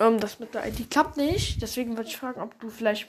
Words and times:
Ähm, 0.00 0.20
das 0.20 0.40
mit 0.40 0.54
der 0.54 0.66
ID 0.66 0.90
klappt 0.90 1.16
nicht. 1.16 1.62
Deswegen 1.62 1.96
würde 1.96 2.08
ich 2.08 2.16
fragen, 2.16 2.40
ob 2.40 2.58
du 2.60 2.70
vielleicht 2.70 3.08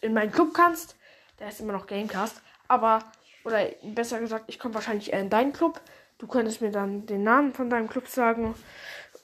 in 0.00 0.14
meinen 0.14 0.32
Club 0.32 0.54
kannst. 0.54 0.96
Der 1.38 1.48
ist 1.48 1.60
immer 1.60 1.72
noch 1.72 1.86
Gamecast. 1.86 2.40
Aber, 2.68 3.00
oder 3.44 3.66
besser 3.82 4.20
gesagt, 4.20 4.44
ich 4.48 4.58
komme 4.58 4.74
wahrscheinlich 4.74 5.12
eher 5.12 5.20
in 5.20 5.30
deinen 5.30 5.52
Club. 5.52 5.80
Du 6.18 6.26
könntest 6.26 6.62
mir 6.62 6.70
dann 6.70 7.06
den 7.06 7.22
Namen 7.22 7.52
von 7.52 7.70
deinem 7.70 7.88
Club 7.88 8.08
sagen. 8.08 8.54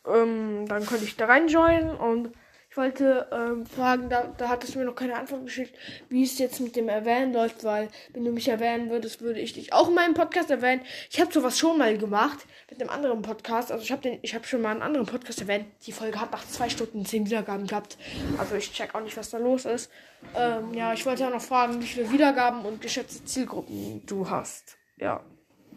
Ähm, 0.06 0.66
dann 0.68 0.84
könnte 0.86 1.04
ich 1.04 1.16
da 1.16 1.26
reinjoinen 1.26 1.96
und 1.96 2.32
ich 2.72 2.78
wollte 2.78 3.28
ähm, 3.30 3.66
fragen, 3.66 4.08
da, 4.08 4.32
da 4.38 4.48
hattest 4.48 4.74
du 4.74 4.78
mir 4.78 4.86
noch 4.86 4.94
keine 4.94 5.16
Antwort 5.16 5.44
geschickt, 5.44 5.78
wie 6.08 6.22
es 6.22 6.38
jetzt 6.38 6.58
mit 6.58 6.74
dem 6.74 6.88
Erwähnen 6.88 7.34
läuft, 7.34 7.64
weil 7.64 7.90
wenn 8.14 8.24
du 8.24 8.32
mich 8.32 8.48
erwähnen 8.48 8.88
würdest, 8.88 9.20
würde 9.20 9.40
ich 9.40 9.52
dich 9.52 9.74
auch 9.74 9.88
in 9.90 9.94
meinem 9.94 10.14
Podcast 10.14 10.50
erwähnen. 10.50 10.80
Ich 11.10 11.20
habe 11.20 11.30
sowas 11.30 11.58
schon 11.58 11.76
mal 11.76 11.98
gemacht 11.98 12.38
mit 12.70 12.80
einem 12.80 12.88
anderen 12.88 13.20
Podcast. 13.20 13.70
Also 13.70 13.84
ich 13.84 13.92
habe 13.92 14.08
habe 14.08 14.46
schon 14.46 14.62
mal 14.62 14.70
einen 14.70 14.80
anderen 14.80 15.04
Podcast 15.04 15.42
erwähnt. 15.42 15.66
Die 15.84 15.92
Folge 15.92 16.18
hat 16.18 16.32
nach 16.32 16.48
zwei 16.48 16.70
Stunden 16.70 17.04
zehn 17.04 17.26
Wiedergaben 17.26 17.66
gehabt. 17.66 17.98
Also 18.38 18.54
ich 18.54 18.72
check 18.72 18.94
auch 18.94 19.02
nicht, 19.02 19.18
was 19.18 19.28
da 19.28 19.36
los 19.36 19.66
ist. 19.66 19.90
Ähm, 20.34 20.72
ja, 20.72 20.94
ich 20.94 21.04
wollte 21.04 21.24
ja 21.24 21.28
noch 21.28 21.42
fragen, 21.42 21.78
wie 21.82 21.86
viele 21.86 22.10
Wiedergaben 22.10 22.64
und 22.64 22.80
geschätzte 22.80 23.22
Zielgruppen 23.26 24.06
du 24.06 24.30
hast. 24.30 24.78
Ja. 24.96 25.22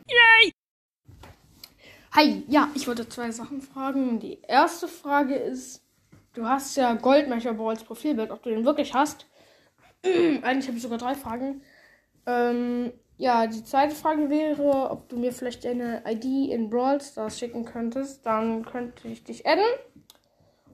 Yay! 0.07 0.53
Hi, 2.13 2.45
ja, 2.47 2.69
ich 2.73 2.87
wollte 2.87 3.09
zwei 3.09 3.31
Sachen 3.31 3.61
fragen. 3.61 4.21
Die 4.21 4.41
erste 4.43 4.87
Frage 4.87 5.35
ist, 5.35 5.84
du 6.35 6.47
hast 6.47 6.75
ja 6.77 6.93
Goldmecher 6.93 7.57
als 7.59 7.83
Profilbild, 7.83 8.31
ob 8.31 8.43
du 8.43 8.49
den 8.49 8.65
wirklich 8.65 8.93
hast. 8.93 9.25
Eigentlich 10.03 10.67
habe 10.67 10.77
ich 10.77 10.83
sogar 10.83 10.97
drei 10.97 11.15
Fragen. 11.15 11.61
Ähm, 12.27 12.93
ja, 13.17 13.47
die 13.47 13.63
zweite 13.63 13.95
Frage 13.95 14.29
wäre, 14.29 14.91
ob 14.91 15.07
du 15.09 15.17
mir 15.17 15.31
vielleicht 15.31 15.63
deine 15.63 16.03
ID 16.05 16.51
in 16.51 16.69
Brawl 16.69 17.01
Stars 17.01 17.39
schicken 17.39 17.65
könntest. 17.65 18.25
Dann 18.25 18.65
könnte 18.65 19.07
ich 19.07 19.23
dich 19.23 19.47
adden. 19.47 19.63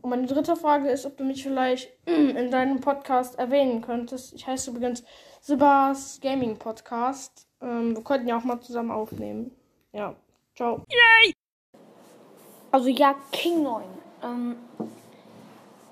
Und 0.02 0.10
meine 0.10 0.26
dritte 0.26 0.56
Frage 0.56 0.90
ist, 0.90 1.06
ob 1.06 1.18
du 1.18 1.24
mich 1.24 1.44
vielleicht 1.44 1.92
in 2.06 2.50
deinem 2.50 2.82
Podcast 2.82 3.38
erwähnen 3.38 3.82
könntest. 3.82 4.34
Ich 4.34 4.48
heiße 4.48 4.72
übrigens 4.72 5.04
Sebas 5.42 6.20
Gaming 6.22 6.58
Podcast. 6.58 7.48
Ähm, 7.62 7.96
wir 7.96 8.04
könnten 8.04 8.28
ja 8.28 8.38
auch 8.38 8.44
mal 8.44 8.60
zusammen 8.60 8.92
aufnehmen. 8.92 9.52
Ja, 9.94 10.16
ciao. 10.56 10.84
Yay! 10.90 11.34
Also 12.72 12.88
ja, 12.88 13.16
King 13.32 13.64
9. 13.64 13.84
Ähm, 14.24 14.56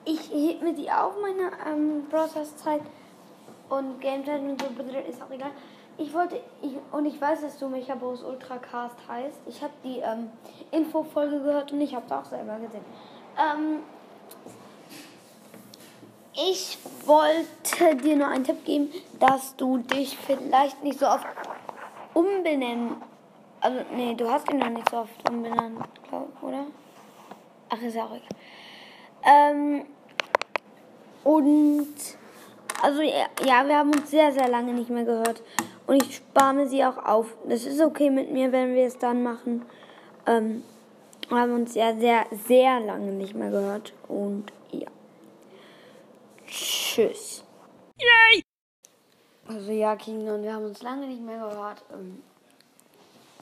ich 0.10 0.30
heb 0.32 0.62
mir 0.62 0.74
die 0.74 0.90
auf, 0.90 1.14
meine 1.22 1.52
ähm, 1.68 2.08
Browser-Zeit 2.10 2.82
und 3.70 4.02
Game 4.02 4.26
Time 4.26 4.52
und 4.52 4.62
so, 4.62 4.68
ist 4.68 5.22
auch 5.22 5.30
egal. 5.32 5.52
Ich 5.98 6.14
wollte, 6.14 6.42
ich, 6.62 6.72
und 6.92 7.06
ich 7.06 7.20
weiß, 7.20 7.42
dass 7.42 7.60
du 7.60 7.68
Mechabos 7.68 8.24
Ultracast 8.24 8.96
heißt. 9.08 9.38
Ich 9.48 9.62
habe 9.62 9.74
die 9.84 10.00
ähm, 10.00 10.32
Info-Folge 10.72 11.40
gehört 11.40 11.72
und 11.74 11.82
ich 11.82 11.94
habe 11.94 12.06
es 12.06 12.12
auch 12.12 12.26
selber 12.26 12.58
gesehen. 12.58 12.86
Ähm, 13.38 13.80
ich 16.34 16.78
wollte 17.06 17.96
dir 17.98 18.16
nur 18.16 18.28
einen 18.30 18.46
Tipp 18.46 18.64
geben, 18.64 18.90
dass 19.20 19.56
du 19.58 19.80
dich 19.80 20.18
vielleicht 20.18 20.84
nicht 20.84 21.00
so 21.00 21.08
oft 21.08 21.28
umbenennen. 22.14 22.96
Also, 23.62 23.82
nee, 23.94 24.16
du 24.16 24.32
hast 24.32 24.50
ihn 24.50 24.60
noch 24.60 24.70
nicht 24.70 24.90
so 24.90 25.00
oft 25.00 25.30
umbenannt, 25.30 25.86
glaub, 26.08 26.30
oder? 26.42 26.66
Ach, 27.70 27.82
ist 27.82 27.98
auch 27.98 28.12
egal. 28.12 28.22
Ähm, 29.22 29.86
und 31.30 31.94
also 32.82 33.04
ja, 33.04 33.68
wir 33.68 33.78
haben 33.78 33.94
uns 33.94 34.10
sehr, 34.10 34.32
sehr 34.32 34.50
lange 34.50 34.74
nicht 34.74 34.90
mehr 34.90 35.04
gehört. 35.04 35.44
Und 35.86 36.02
ich 36.02 36.16
spare 36.16 36.56
mir 36.56 36.68
sie 36.68 36.84
auch 36.84 36.98
auf. 36.98 37.38
Das 37.48 37.66
ist 37.66 37.80
okay 37.82 38.10
mit 38.10 38.32
mir, 38.32 38.52
wenn 38.52 38.74
wir 38.74 38.88
es 38.88 38.98
dann 38.98 39.22
machen. 39.22 39.64
Ähm, 40.26 40.64
wir 41.28 41.38
haben 41.38 41.54
uns 41.54 41.76
ja 41.76 41.96
sehr, 41.96 42.26
sehr 42.48 42.80
lange 42.80 43.12
nicht 43.12 43.36
mehr 43.36 43.52
gehört. 43.52 43.94
Und 44.08 44.52
ja. 44.72 44.88
Tschüss. 46.48 47.44
Yay! 48.00 48.44
Also 49.48 49.72
ja, 49.72 49.96
Kinder, 49.98 50.34
und 50.34 50.42
wir 50.42 50.54
haben 50.54 50.66
uns 50.66 50.82
lange 50.82 51.06
nicht 51.06 51.22
mehr 51.22 51.48
gehört. 51.48 51.84
Ähm, 51.94 52.24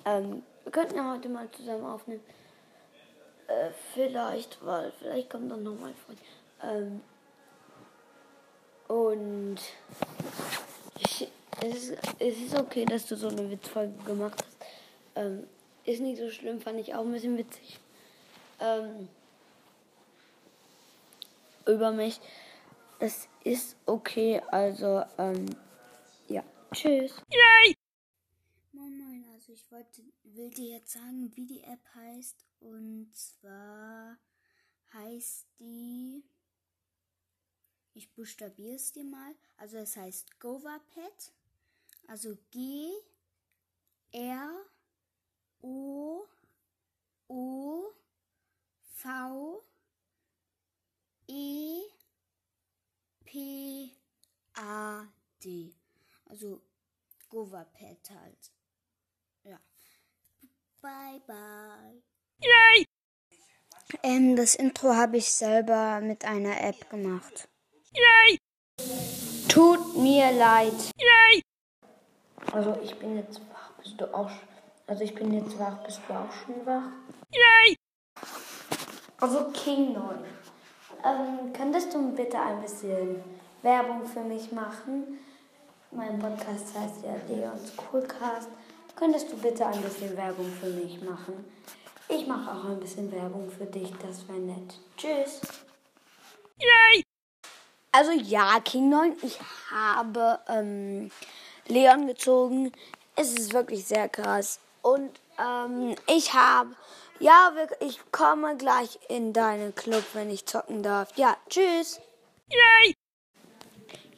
ähm, 0.03 0.43
wir 0.63 0.71
könnten 0.73 0.97
ja 0.97 1.13
heute 1.13 1.29
mal 1.29 1.49
zusammen 1.51 1.85
aufnehmen. 1.85 2.23
Äh, 3.47 3.69
vielleicht, 3.93 4.57
weil 4.65 4.91
vielleicht 4.99 5.29
kommt 5.29 5.49
dann 5.49 5.63
nochmal 5.63 5.93
Freund. 6.05 6.19
Ähm, 6.61 7.01
und 8.87 9.57
ich, 10.99 11.27
es, 11.61 11.89
ist, 11.89 11.97
es 12.19 12.37
ist 12.37 12.55
okay, 12.57 12.85
dass 12.85 13.05
du 13.07 13.15
so 13.15 13.27
eine 13.29 13.49
Witzfolge 13.49 13.93
gemacht 14.03 14.43
hast. 14.43 14.57
Ähm, 15.15 15.47
ist 15.85 16.01
nicht 16.01 16.19
so 16.19 16.29
schlimm, 16.29 16.59
fand 16.59 16.79
ich 16.79 16.93
auch 16.93 17.05
ein 17.05 17.11
bisschen 17.11 17.37
witzig. 17.37 17.79
Ähm, 18.59 19.07
über 21.65 21.91
mich. 21.91 22.19
Das 22.99 23.27
ist 23.43 23.75
okay, 23.85 24.41
also, 24.49 25.03
ähm, 25.17 25.45
ja. 26.27 26.43
Tschüss. 26.71 27.21
Yay! 27.29 27.75
Moin 28.71 28.97
Moin, 28.97 29.25
also 29.33 29.53
ich 29.53 29.71
wollte, 29.71 30.01
will 30.23 30.49
dir 30.49 30.77
jetzt 30.77 30.93
sagen, 30.93 31.31
wie 31.35 31.45
die 31.45 31.63
App 31.63 31.79
heißt. 31.93 32.43
Und 32.59 33.11
zwar 33.13 34.17
heißt 34.93 35.45
die 35.59 35.76
ich 37.97 38.13
buchstabiere 38.13 38.75
es 38.75 38.91
dir 38.93 39.03
mal. 39.03 39.35
Also 39.57 39.77
es 39.77 39.97
heißt 39.97 40.39
GovaPet. 40.39 41.33
Also 42.07 42.37
G 42.51 42.91
R 44.11 44.51
O 45.61 46.23
O 47.27 47.91
V 48.93 49.63
E 51.27 51.81
P 53.25 53.91
A 54.53 55.07
D. 55.43 55.73
Also 56.25 56.61
GovaPet 57.29 58.11
halt. 58.11 58.51
Ja. 59.43 59.59
Bye 60.81 61.19
bye. 61.25 62.03
Yay! 62.39 62.85
Ähm, 64.03 64.35
das 64.35 64.53
Intro 64.53 64.93
habe 64.93 65.17
ich 65.17 65.33
selber 65.33 65.99
mit 66.01 66.25
einer 66.25 66.61
App 66.61 66.89
gemacht. 66.89 67.49
Yay! 67.93 68.37
Tut 69.47 69.95
mir 69.97 70.31
leid. 70.31 70.73
Yay! 70.99 71.41
Also 72.51 72.77
ich 72.83 72.95
bin 72.99 73.15
jetzt 73.17 73.39
wach. 73.51 73.71
Bist 73.81 73.99
du 73.99 74.13
auch 74.13 74.29
Also 74.87 75.03
ich 75.03 75.13
bin 75.15 75.33
jetzt 75.33 75.57
wach. 75.59 75.77
Bist 75.83 76.01
du 76.07 76.13
auch 76.13 76.31
schon 76.31 76.65
wach? 76.65 76.89
Yay! 77.31 77.75
Also 79.19 79.49
King 79.51 79.93
9. 79.93 80.17
Ähm, 81.03 81.53
könntest 81.53 81.93
du 81.93 82.11
bitte 82.15 82.39
ein 82.39 82.61
bisschen 82.61 83.23
Werbung 83.61 84.05
für 84.05 84.21
mich 84.21 84.51
machen? 84.51 85.19
Mein 85.91 86.19
Podcast 86.19 86.77
heißt 86.77 87.03
ja 87.03 87.15
Leons 87.27 87.75
Coolcast. 87.75 88.49
Könntest 88.95 89.31
du 89.31 89.37
bitte 89.37 89.65
ein 89.65 89.81
bisschen 89.81 90.15
Werbung 90.17 90.51
für 90.59 90.69
mich 90.69 91.01
machen? 91.01 91.45
Ich 92.09 92.25
mache 92.27 92.51
auch 92.51 92.65
ein 92.65 92.79
bisschen 92.79 93.11
Werbung 93.11 93.49
für 93.49 93.65
dich, 93.65 93.91
das 94.01 94.27
wäre 94.27 94.39
nett. 94.39 94.79
Tschüss. 94.97 95.41
Yay! 96.59 97.06
Also 97.97 98.11
ja, 98.11 98.59
King 98.59 98.89
9, 98.89 99.17
ich 99.23 99.39
habe 99.71 100.37
ähm, 100.47 101.09
Leon 101.65 102.05
gezogen. 102.05 102.71
Es 103.15 103.33
ist 103.33 103.53
wirklich 103.53 103.85
sehr 103.85 104.07
krass. 104.07 104.59
Und 104.83 105.09
ähm, 105.39 105.95
ich 106.05 106.31
habe, 106.31 106.75
ja, 107.19 107.51
ich 107.79 107.99
komme 108.11 108.55
gleich 108.55 108.99
in 109.09 109.33
deinen 109.33 109.73
Club, 109.73 110.03
wenn 110.13 110.29
ich 110.29 110.45
zocken 110.45 110.83
darf. 110.83 111.09
Ja, 111.15 111.37
tschüss. 111.49 111.99
Yay! 112.51 112.93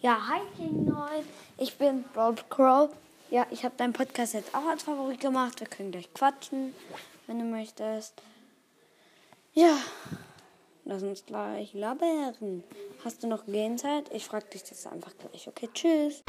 Ja, 0.01 0.27
hi 0.27 0.41
King 0.57 0.83
9. 0.83 1.25
Ich 1.57 1.77
bin 1.77 2.03
Broad 2.13 2.49
Crow. 2.49 2.89
Ja, 3.29 3.47
ich 3.49 3.63
habe 3.63 3.75
deinen 3.77 3.93
Podcast 3.93 4.33
jetzt 4.33 4.53
auch 4.53 4.67
als 4.67 4.83
Favorit 4.83 5.21
gemacht. 5.21 5.61
Wir 5.61 5.67
können 5.67 5.91
gleich 5.91 6.13
quatschen, 6.13 6.75
wenn 7.27 7.39
du 7.39 7.45
möchtest. 7.45 8.13
Ja. 9.53 9.77
Lass 10.83 11.01
uns 11.01 11.25
gleich 11.25 11.73
labern. 11.73 12.63
Hast 13.03 13.23
du 13.23 13.27
noch 13.27 13.45
Gehenzeit? 13.45 14.13
Ich 14.13 14.25
frag 14.25 14.51
dich 14.51 14.63
das 14.63 14.85
einfach 14.85 15.13
gleich. 15.17 15.47
Okay, 15.47 15.69
tschüss. 15.73 16.23